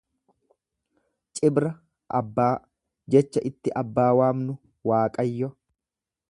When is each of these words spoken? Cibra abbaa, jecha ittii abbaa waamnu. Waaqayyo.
Cibra 1.39 1.69
abbaa, 2.21 2.55
jecha 3.17 3.45
ittii 3.51 3.75
abbaa 3.83 4.09
waamnu. 4.21 4.57
Waaqayyo. 4.93 5.53